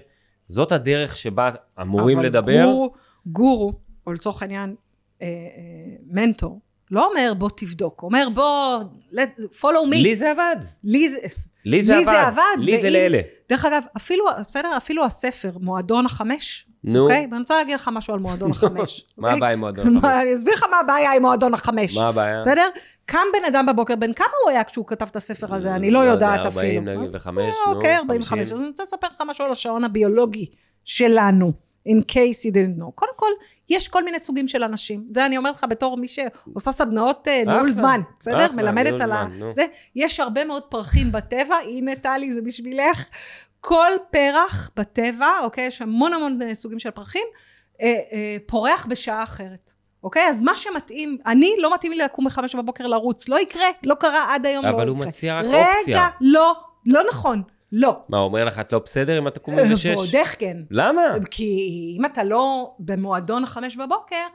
[0.49, 2.65] זאת הדרך שבה אמורים אבל לדבר.
[2.65, 2.93] גורו,
[3.27, 3.73] גורו,
[4.07, 4.75] או לצורך העניין,
[6.07, 8.79] מנטור, לא אומר בוא תבדוק, אומר בוא,
[9.13, 10.03] let, follow me.
[10.03, 10.57] לי זה עבד.
[10.85, 11.17] לי זה...
[11.65, 12.13] לי זה לי עבד.
[12.13, 13.21] זה עבד, לי ואם- ולאלה.
[13.49, 17.03] דרך אגב, אפילו, בסדר, אפילו הספר, מועדון החמש, נו.
[17.03, 17.27] אוקיי?
[17.31, 19.07] ואני רוצה להגיד לך משהו על מועדון החמש.
[19.19, 19.37] מה אוקיי?
[19.39, 20.03] הבעיה עם מועדון החמש?
[20.03, 21.97] מה- אני אסביר לך מה הבעיה עם מועדון החמש.
[21.97, 22.39] מה הבעיה?
[22.39, 22.69] בסדר?
[23.07, 25.75] קם בן אדם בבוקר, בן כמה הוא היה כשהוא כתב את הספר הזה?
[25.75, 26.61] אני לא יודע, יודעת אפילו.
[26.61, 27.73] 40 נגיד וחמש, נו.
[27.73, 28.29] אוקיי, 45.
[28.29, 28.55] 50.
[28.57, 30.47] אז אני רוצה לספר לך משהו על השעון הביולוגי
[30.85, 31.53] שלנו.
[31.89, 32.91] In case you didn't know.
[32.95, 33.31] קודם כל,
[33.69, 35.05] יש כל מיני סוגים של אנשים.
[35.11, 38.47] זה אני אומרת לך בתור מי שעושה סדנאות אה, ניהול זמן, בסדר?
[38.47, 39.25] אחלה, מלמדת על ה...
[39.25, 39.55] נו.
[39.55, 39.65] זה.
[39.97, 43.05] יש הרבה מאוד פרחים בטבע, הנה טלי, זה בשבילך.
[43.61, 45.67] כל פרח בטבע, אוקיי?
[45.67, 47.27] יש המון המון אה, סוגים של פרחים,
[47.81, 49.73] אה, אה, פורח בשעה אחרת.
[50.03, 50.29] אוקיי?
[50.29, 53.29] אז מה שמתאים, אני, לא מתאים לי לקום בחמש בבוקר לרוץ.
[53.29, 54.83] לא יקרה, לא קרה עד היום, לא יקרה.
[54.83, 56.09] אבל הוא מציע רק רגע, אופציה.
[56.21, 56.55] לא,
[56.87, 57.43] לא נכון.
[57.73, 58.03] לא.
[58.09, 59.87] מה, הוא אומר לך, את לא בסדר אם את תקומי בשש?
[59.87, 60.57] ועוד איך כן.
[60.71, 61.03] למה?
[61.31, 64.27] כי אם אתה לא במועדון החמש בבוקר,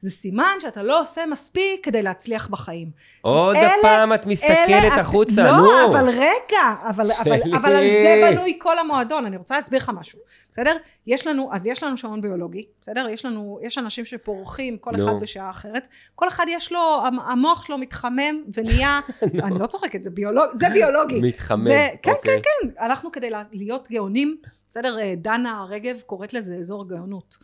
[0.00, 2.90] זה סימן שאתה לא עושה מספיק כדי להצליח בחיים.
[3.20, 5.88] עוד אלה- הפעם את מסתכלת אלה- החוצה, לא, נו.
[5.92, 7.54] אבל רגע, אבל, אבל.
[7.56, 10.18] אבל על זה בנוי כל המועדון, אני רוצה להסביר לך משהו,
[10.50, 10.76] בסדר?
[11.06, 13.08] יש לנו, אז יש לנו שעון ביולוגי, בסדר?
[13.08, 15.04] יש לנו, יש אנשים שפורחים, כל נו.
[15.04, 19.00] אחד בשעה אחרת, כל אחד יש לו, המ- המוח שלו מתחמם ונהיה,
[19.44, 21.20] אני לא צוחקת, זה ביולוג, זה ביולוגי.
[21.22, 22.36] מתחמם, זה, כן, אוקיי.
[22.62, 24.36] כן, כן, אנחנו כדי לה- להיות גאונים,
[24.70, 24.98] בסדר?
[24.98, 27.36] אה, דנה רגב קוראת לזה אזור גאונות.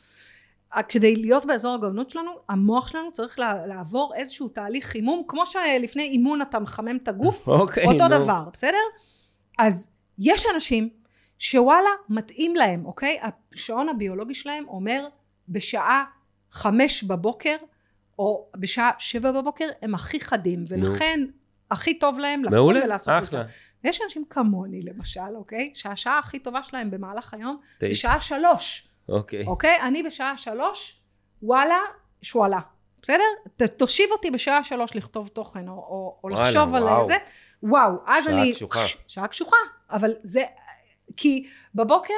[0.83, 6.43] כדי להיות באזור הגאונות שלנו, המוח שלנו צריך לעבור איזשהו תהליך חימום, כמו שלפני אימון
[6.43, 8.19] אתה מחמם את הגוף, אוקיי, אותו נו.
[8.19, 8.79] דבר, בסדר?
[9.59, 10.89] אז יש אנשים
[11.39, 13.19] שוואלה, מתאים להם, אוקיי?
[13.55, 15.07] השעון הביולוגי שלהם אומר
[15.49, 16.05] בשעה
[16.53, 17.57] חמש בבוקר,
[18.19, 21.21] או בשעה שבע בבוקר, הם הכי חדים, ולכן
[21.71, 23.33] הכי טוב להם לקום מעולה, ולעשות את.
[23.33, 23.43] זה.
[23.85, 25.71] יש אנשים כמוני למשל, אוקיי?
[25.75, 27.95] שהשעה הכי טובה שלהם במהלך היום זה תשע.
[27.95, 29.47] שעה שלוש, אוקיי.
[29.47, 29.81] אוקיי?
[29.81, 31.01] אני בשעה שלוש,
[31.43, 31.79] וואלה,
[32.23, 32.59] שואלה.
[33.03, 33.25] בסדר?
[33.57, 37.07] ת, תושיב אותי בשעה שלוש לכתוב תוכן, או, או, או וואלה, לחשוב על וואו.
[37.07, 37.17] זה.
[37.63, 38.53] וואו, אז שעה אני...
[38.53, 38.85] קשוחה.
[39.07, 39.57] שעה קשוחה.
[39.91, 40.45] אבל זה...
[41.17, 42.15] כי בבוקר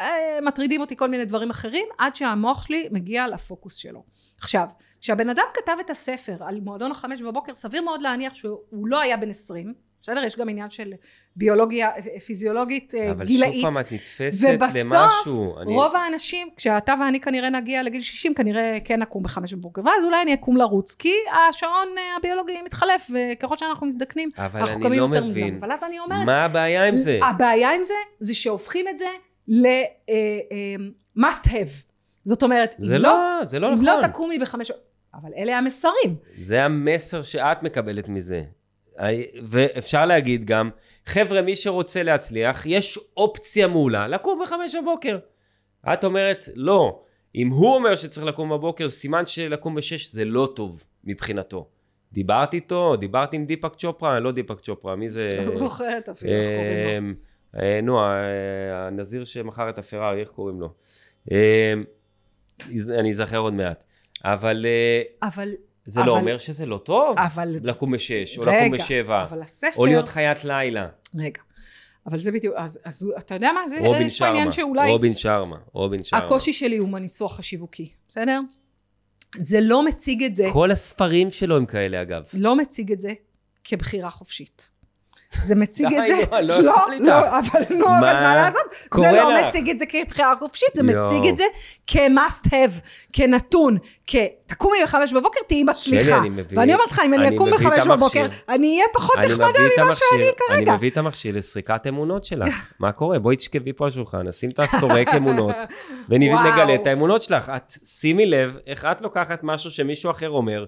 [0.00, 4.02] אה, מטרידים אותי כל מיני דברים אחרים, עד שהמוח שלי מגיע לפוקוס שלו.
[4.38, 4.66] עכשיו,
[5.00, 9.16] כשהבן אדם כתב את הספר על מועדון החמש בבוקר, סביר מאוד להניח שהוא לא היה
[9.16, 9.74] בן עשרים.
[10.02, 10.24] בסדר?
[10.24, 10.92] יש גם עניין של
[11.36, 13.52] ביולוגיה אה, פיזיולוגית אה, אבל גילאית.
[13.52, 15.58] שוב פעם את נתפסת ובסוף, למשהו.
[15.58, 20.04] אני- רוב האנשים, כשאתה ואני כנראה נגיע לגיל 60, כנראה כן נקום בחמש בבוקר, ואז
[20.04, 21.12] אולי אני אקום לרוץ, כי
[21.50, 25.44] השעון אה, הביולוגי מתחלף, וככל שאנחנו מזדקנים, אבל אנחנו אני קמים לא יותר מבין.
[25.44, 25.58] מוקדם.
[25.64, 27.18] אבל אז אני אומרת, מה הבעיה עם זה?
[27.22, 29.08] הבעיה עם זה, זה שהופכים את זה
[29.48, 29.82] ל- אה,
[30.52, 30.76] אה,
[31.28, 31.82] must have.
[32.24, 33.84] זאת אומרת, זה אם לא, זה לא אם נכון.
[34.02, 34.70] לא תקומי בחמש...
[35.14, 36.14] אבל אלה המסרים.
[36.38, 38.42] זה המסר שאת מקבלת מזה.
[39.48, 40.70] ואפשר להגיד גם,
[41.06, 45.18] חבר'ה, מי שרוצה להצליח, יש אופציה מעולה לקום בחמש בבוקר.
[45.92, 47.00] את אומרת, לא.
[47.34, 51.68] אם הוא אומר שצריך לקום בבוקר, סימן שלקום בשש זה לא טוב מבחינתו.
[52.12, 55.30] דיברת איתו, דיברת עם דיפק צ'ופרה, לא דיפק צ'ופרה, מי זה?
[55.46, 57.60] לא זוכרת אפילו איך לו.
[57.60, 60.72] אה, נו, אה, הנזיר שמכר את הפרארי, איך קוראים לו?
[61.32, 61.72] אה,
[62.98, 63.84] אני אזכר עוד מעט.
[64.24, 65.48] אבל אה, אבל...
[65.86, 67.56] זה אבל- לא אומר שזה לא טוב אבל...
[67.62, 69.76] לקום בשש, או רגע, לקום בשבע, אבל הספר...
[69.76, 70.88] או להיות חיית לילה.
[71.14, 71.42] רגע.
[72.06, 73.68] אבל זה בדיוק, אז, אז אתה יודע מה?
[73.68, 74.90] זה, רובין שרמה, שאולי...
[74.90, 76.24] רובין שרמה, רובין שרמה.
[76.24, 78.40] הקושי שלי הוא בניסוח השיווקי, בסדר?
[79.38, 82.24] זה לא מציג את זה, כל הספרים שלו הם כאלה אגב.
[82.34, 83.12] לא מציג את זה
[83.64, 84.70] כבחירה חופשית.
[85.32, 86.98] זה מציג את זה, לא לא.
[87.00, 88.62] לא, אבל נו, אבל מה לעשות?
[88.96, 89.46] זה לא?
[89.46, 90.82] מציג את זה כבחירה חופשית, זה.
[90.82, 91.44] מציג את זה
[91.86, 94.16] כ-must have, כנתון, כ...
[94.46, 96.20] תקומי בחמש בבוקר, תהיי מצליחה.
[96.50, 97.96] ואני אומרת לך, אם אני אקום מביא את בחמש המכשיר.
[97.96, 100.70] בבוקר, אני אהיה פחות אני נחמדה ממה שאני כרגע.
[100.70, 102.64] אני מביא את המכשיר לסריקת אמונות שלך.
[102.80, 103.18] מה קורה?
[103.18, 105.54] בואי תשכבי פה על השולחן, נשים את הסורק אמונות.
[106.08, 107.52] ונגלה את האמונות שלך.
[107.56, 110.64] את, שימי לב, איך את לוקחת משהו שמישהו אחר אומר,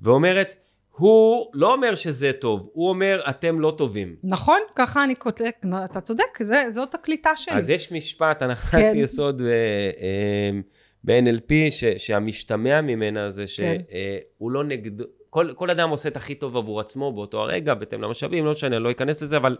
[0.00, 0.54] ואומרת,
[0.96, 4.16] הוא לא אומר שזה טוב, הוא אומר, אתם לא טובים.
[4.24, 5.44] נכון, ככה אני כותב,
[5.84, 7.54] אתה צודק, זה- זאת הקליטה שלי.
[7.54, 8.90] אז יש משפט, הנחת כן.
[8.94, 10.50] יסוד אה, אה,
[11.04, 13.78] ב-NLP, ש- שהמשתמע ממנה זה כן.
[14.36, 14.92] שהוא לא נגד...
[15.30, 18.78] כל, כל אדם עושה את הכי טוב עבור עצמו באותו הרגע, בהתאם למשאבים, לא משנה,
[18.78, 19.56] לא אכנס לזה, אבל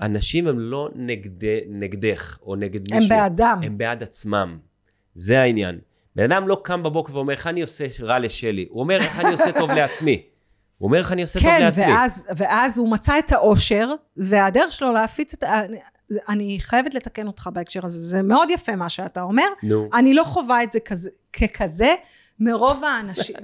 [0.00, 1.30] אנשים הם לא נגד,
[1.68, 3.16] נגדך או נגד הם מישהו.
[3.16, 3.60] בעדם.
[3.64, 4.58] הם בעד עצמם.
[5.14, 5.78] זה העניין.
[6.16, 8.66] בן אדם לא קם בבוקר ואומר, איך אני עושה רע לשלי?
[8.70, 10.22] הוא אומר, איך אני עושה טוב לעצמי?
[10.84, 11.92] הוא אומר, איך אני עושה טוב כן, לעצמי?
[11.92, 15.44] ואז, ואז הוא מצא את האושר, והדרך שלו להפיץ את.
[16.28, 19.44] אני חייבת לתקן אותך בהקשר הזה, זה מאוד יפה מה שאתה אומר.
[19.62, 19.88] נו.
[19.94, 21.94] אני לא חווה את זה כזה, ככזה,
[22.40, 23.36] מרוב האנשים.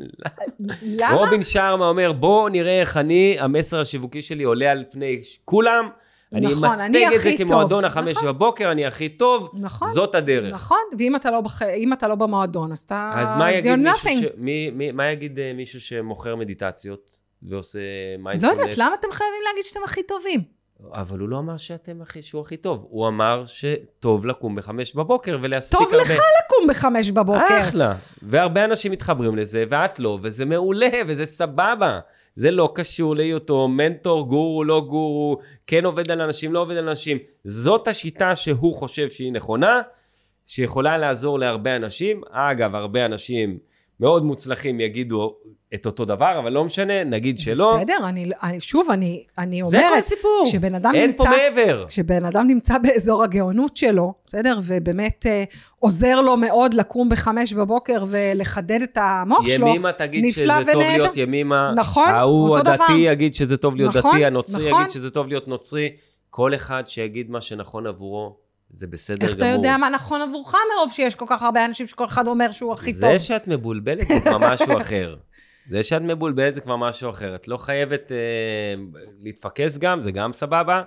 [1.00, 1.14] למה?
[1.14, 5.88] רובין שרמה אומר, בוא נראה איך אני, המסר השיווקי שלי עולה על פני כולם,
[6.32, 7.84] אני נכון, אני אמתג את זה הכי כמועדון טוב.
[7.84, 8.28] החמש נכון.
[8.28, 9.88] בבוקר, אני הכי טוב, נכון.
[9.88, 10.54] זאת הדרך.
[10.54, 11.62] נכון, ואם אתה לא, בח...
[11.92, 13.12] אתה לא במועדון, אז אתה...
[13.14, 14.08] אז מה יגיד מישהו.
[14.08, 14.24] ש...
[14.36, 17.78] מי, מי, מה יגיד אה, מישהו שמוכר מדיטציות ועושה
[18.18, 18.58] לא מיינדפולנס?
[18.58, 20.60] יודעת, למה אתם חייבים להגיד שאתם הכי טובים?
[20.92, 22.86] אבל הוא לא אמר שאתם הכי, שהוא הכי טוב.
[22.90, 26.02] הוא אמר שטוב לקום בחמש בבוקר ולהספיק טוב הרבה.
[26.02, 27.60] לך לקום בחמש בבוקר.
[27.60, 27.94] אחלה.
[28.22, 32.00] והרבה אנשים מתחברים לזה, ואת לא, וזה מעולה, וזה סבבה.
[32.34, 36.88] זה לא קשור להיותו מנטור, גורו, לא גורו, כן עובד על אנשים, לא עובד על
[36.88, 37.18] אנשים.
[37.44, 39.80] זאת השיטה שהוא חושב שהיא נכונה,
[40.46, 42.20] שיכולה לעזור להרבה אנשים.
[42.30, 43.58] אגב, הרבה אנשים
[44.00, 45.36] מאוד מוצלחים יגידו
[45.74, 47.76] את אותו דבר, אבל לא משנה, נגיד שלא.
[47.76, 50.44] בסדר, אני, שוב, אני, אני זה כל אומרת, הסיפור.
[50.48, 51.24] כשבן אדם אין נמצא...
[51.24, 51.84] פה מעבר.
[51.88, 54.58] כשבן אדם נמצא באזור הגאונות שלו, בסדר?
[54.66, 55.44] ובאמת אה,
[55.78, 60.88] עוזר לו מאוד לקום בחמש בבוקר ולחדד את המוח שלו, ימימה תגיד שזה טוב ונהדר.
[61.02, 61.72] להיות ימימה.
[61.76, 62.72] נכון, ההוא אותו דבר.
[62.72, 64.80] הדתי יגיד שזה טוב להיות נכון, דתי, הנוצרי נכון.
[64.80, 65.88] יגיד שזה טוב להיות נוצרי.
[66.30, 68.36] כל אחד שיגיד מה שנכון עבורו,
[68.70, 69.48] זה בסדר איך גמור.
[69.48, 72.72] אתה יודע מה נכון עבורך מרוב שיש כל כך הרבה אנשים שכל אחד אומר שהוא
[72.72, 73.00] הכי טוב?
[73.00, 75.16] זה שאת מבולבלת זה כבר משהו אחר.
[75.70, 77.34] זה שאת מבולבלת זה כבר משהו אחר.
[77.34, 78.16] את לא חייבת אה,
[79.22, 80.82] להתפקס גם, זה גם סבבה,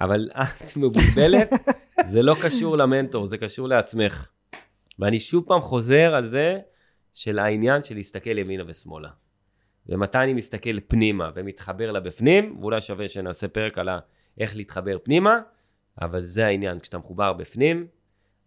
[0.00, 1.50] אבל את מבולבלת,
[2.04, 4.28] זה לא קשור למנטור, זה קשור לעצמך.
[4.98, 6.58] ואני שוב פעם חוזר על זה
[7.12, 9.08] של העניין של להסתכל ימינה ושמאלה.
[9.86, 13.88] ומתי אני מסתכל פנימה ומתחבר לבפנים, ואולי שווה שנעשה פרק על
[14.38, 15.38] איך להתחבר פנימה,
[16.00, 17.86] אבל זה העניין, כשאתה מחובר בפנים,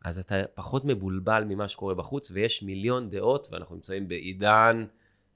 [0.06, 4.86] אז אתה פחות מבולבל ממה שקורה בחוץ, ויש מיליון דעות, ואנחנו נמצאים בעידן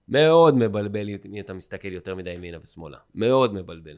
[0.08, 2.98] מאוד מבלבל אם אתה מסתכל יותר מדי ימינה ושמאלה.
[3.16, 3.98] מאוד מבלבל.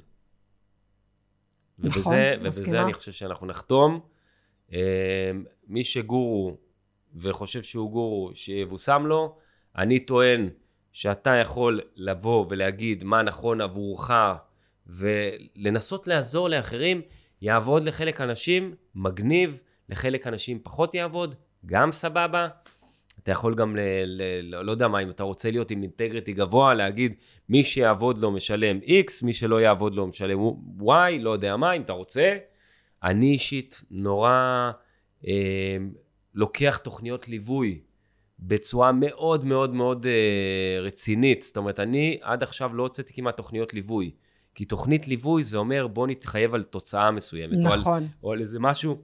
[1.79, 2.69] נכון, ובזה, מסכימה.
[2.69, 3.99] ובזה אני חושב שאנחנו נחתום.
[4.73, 5.31] אה,
[5.67, 6.57] מי שגורו
[7.15, 9.37] וחושב שהוא גורו, שיבושם לו.
[9.77, 10.49] אני טוען
[10.91, 14.11] שאתה יכול לבוא ולהגיד מה נכון עבורך
[14.87, 17.01] ולנסות לעזור לאחרים,
[17.41, 22.47] יעבוד לחלק אנשים, מגניב, לחלק אנשים פחות יעבוד, גם סבבה.
[23.23, 26.33] אתה יכול גם, ל, ל, ל, לא יודע מה, אם אתה רוצה להיות עם אינטגריטי
[26.33, 27.13] גבוה, להגיד
[27.49, 30.39] מי שיעבוד לו משלם X, מי שלא יעבוד לו משלם
[30.81, 32.37] Y, לא יודע מה, אם אתה רוצה.
[33.03, 34.71] אני אישית נורא
[35.27, 35.77] אה,
[36.35, 37.81] לוקח תוכניות ליווי
[38.39, 41.41] בצורה מאוד מאוד מאוד אה, רצינית.
[41.41, 44.11] זאת אומרת, אני עד עכשיו לא הוצאתי כמעט תוכניות ליווי.
[44.55, 47.65] כי תוכנית ליווי זה אומר בוא נתחייב על תוצאה מסוימת.
[47.65, 48.07] או על, נכון.
[48.23, 48.97] או על איזה משהו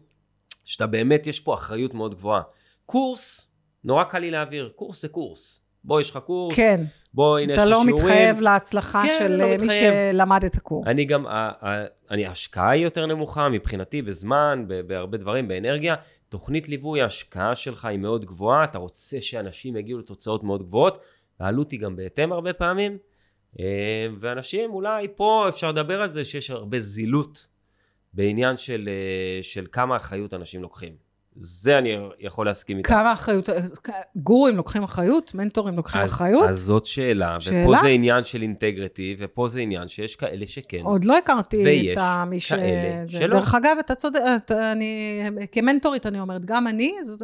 [0.65, 2.41] שאתה באמת, יש פה אחריות מאוד גבוהה.
[2.85, 3.47] קורס,
[3.83, 4.71] נורא קל לי להעביר.
[4.75, 5.59] קורס זה קורס.
[5.83, 6.83] בוא, יש לך קורס, כן,
[7.13, 7.95] בוא, הנה יש אתה לך לא שיעורים.
[7.95, 9.67] מתחייב להצלחה כן, של לא מי.
[9.69, 10.87] שלמד את הקורס.
[10.89, 11.25] אני גם,
[12.11, 15.95] אני, ההשקעה היא יותר נמוכה מבחינתי בזמן, בהרבה דברים, באנרגיה.
[16.29, 20.97] תוכנית ליווי, ההשקעה שלך היא מאוד גבוהה, אתה רוצה שאנשים יגיעו לתוצאות מאוד גבוהות,
[21.39, 22.97] העלות היא גם בהתאם הרבה פעמים.
[23.59, 27.47] אה, ואנשים, אולי פה אפשר לדבר על זה שיש הרבה זילות
[28.13, 31.07] בעניין של, אה, של כמה אחריות אנשים לוקחים.
[31.39, 32.89] זה אני יכול להסכים איתך.
[32.89, 33.49] כמה אחריות,
[34.15, 35.35] גורים לוקחים אחריות?
[35.35, 36.49] מנטורים לוקחים אז, אחריות?
[36.49, 37.63] אז זאת שאלה, שאלה?
[37.63, 40.81] ופה זה עניין של אינטגריטי, ופה זה עניין שיש כאלה שכן.
[40.83, 42.49] עוד לא הכרתי ויש את מי ש...
[42.49, 43.19] כאלה זה.
[43.19, 43.27] שלא.
[43.27, 44.19] דרך אגב, אתה צודק,
[44.51, 47.21] אני, כמנטורית אני אומרת, גם אני, זאת,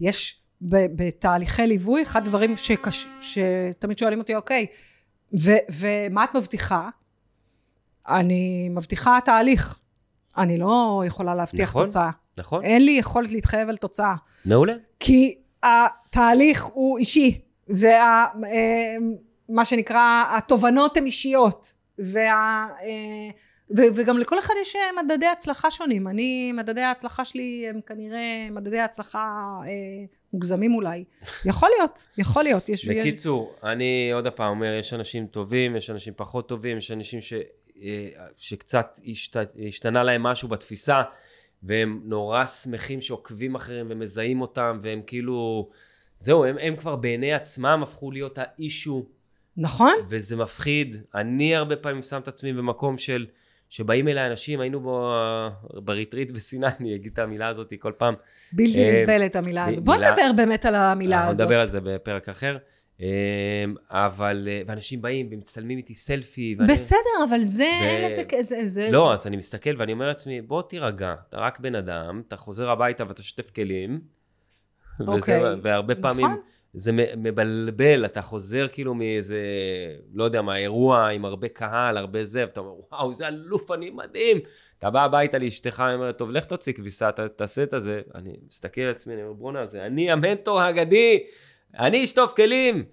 [0.00, 4.66] יש ב- בתהליכי ליווי, אחד הדברים שקש, שתמיד שואלים אותי, אוקיי,
[5.32, 6.88] ו, ומה את מבטיחה?
[8.08, 9.78] אני מבטיחה תהליך.
[10.36, 11.84] אני לא יכולה להבטיח נכון.
[11.84, 12.10] תוצאה.
[12.38, 12.64] נכון?
[12.64, 14.14] אין לי יכולת להתחייב על תוצאה.
[14.46, 14.74] מעולה.
[15.00, 18.24] כי התהליך הוא אישי, ומה
[19.48, 23.30] מה שנקרא, התובנות הן אישיות, וה, אה,
[23.76, 26.08] ו, וגם לכל אחד יש אה, מדדי הצלחה שונים.
[26.08, 30.04] אני, מדדי ההצלחה שלי הם כנראה מדדי הצלחה אה,
[30.34, 31.04] מוגזמים אולי.
[31.44, 32.68] יכול להיות, יכול להיות.
[32.68, 36.90] יש, יש, בקיצור, אני עוד פעם אומר, יש אנשים טובים, יש אנשים פחות טובים, יש
[36.90, 37.32] אנשים ש,
[37.82, 39.36] אה, שקצת השת,
[39.68, 41.02] השתנה להם משהו בתפיסה,
[41.62, 45.68] והם נורא שמחים שעוקבים אחריהם ומזהים אותם, והם כאילו,
[46.18, 49.06] זהו, הם, הם כבר בעיני עצמם הפכו להיות האישו,
[49.56, 49.92] נכון?
[50.08, 50.96] וזה מפחיד.
[51.14, 53.26] אני הרבה פעמים שם את עצמי במקום של,
[53.74, 55.12] שבאים אליי אנשים, היינו בו,
[55.74, 58.14] בריטריט בסיני, אני אגיד את המילה הזאת כל פעם.
[58.52, 59.84] בלתי אה, נסבלת המילה הזאת.
[59.84, 61.42] בוא נדבר באמת על המילה הזאת.
[61.46, 62.56] נדבר על זה בפרק אחר.
[63.00, 63.06] אמ,
[63.90, 66.56] אבל, אה, ואנשים באים ומצטלמים איתי סלפי.
[66.58, 70.06] ואני- בסדר, אבל זה, ו- אין לזה, זה, זה, לא, אז אני מסתכל ואני אומר
[70.08, 74.00] לעצמי, בוא תירגע, אתה רק בן אדם, אתה חוזר הביתה ואתה שוטף כלים.
[75.00, 76.40] וזה- אוקיי, והרבה פעמים נכון.
[76.76, 79.38] זה מבלבל, אתה חוזר כאילו מאיזה,
[80.14, 83.90] לא יודע מה, אירוע עם הרבה קהל, הרבה זה, ואתה אומר, וואו, זה אלוף, אני
[83.90, 84.38] מדהים.
[84.78, 88.02] אתה בא הביתה לאשתך, היא אומרת, טוב, לך תוציא כביסה, ת- תעשה את הזה.
[88.14, 91.26] אני מסתכל על עצמי, אני אומר, בואנה, זה אני המנטור האגדי,
[91.78, 92.84] אני אשטוף כלים.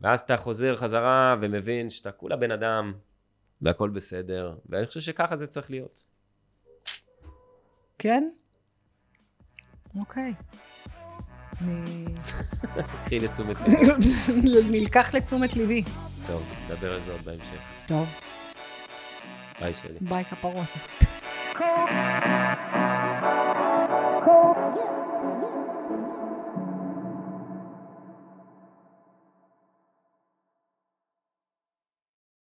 [0.00, 2.92] ואז אתה חוזר חזרה ומבין שאתה כולה בן אדם,
[3.62, 6.06] והכל בסדר, ואני חושב שככה זה צריך להיות.
[7.98, 8.28] כן?
[9.98, 10.22] אוקיי.
[10.24, 10.71] אני...
[13.04, 13.56] קחי לתשומת
[14.44, 14.66] לב.
[14.70, 15.82] נלקח לתשומת ליבי.
[16.26, 17.60] טוב, נדבר על זה עוד בהמשך.
[17.86, 18.08] טוב,
[19.60, 19.94] ביי שלי.
[20.00, 20.86] ביי כפרות.